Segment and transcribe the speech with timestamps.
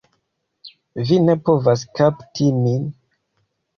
[1.11, 2.89] Vi ne povas kapti min!